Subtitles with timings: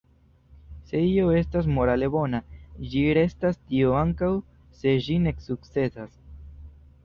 [0.91, 2.41] Se io estas morale bona,
[2.93, 4.33] ĝi restas tia ankaŭ
[4.81, 6.21] se ĝi ne sukcesas.